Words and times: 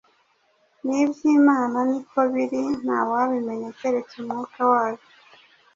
N’iby’Imana 0.85 1.77
ni 1.89 1.99
ko 2.09 2.19
biri; 2.31 2.63
nta 2.83 2.99
wabimenya 3.09 3.69
keretse 3.79 4.13
umwuka 4.17 4.59
wayo. 4.71 5.03